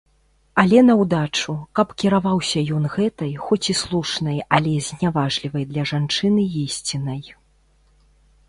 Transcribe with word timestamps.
Але 0.61 0.79
наўдачу, 0.85 1.53
каб 1.79 1.91
кіраваўся 2.03 2.63
ён 2.77 2.83
гэтай, 2.95 3.33
хоць 3.49 3.61
і 3.73 3.75
слушнай, 3.83 4.37
але 4.59 4.73
зняважлівай 4.89 5.63
для 5.75 5.83
жанчыны 5.91 6.43
ісцінай. 6.63 7.23